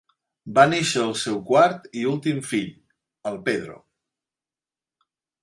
[0.53, 2.73] Va néixer el seu quart i últim fill,
[3.33, 3.79] el Pedro.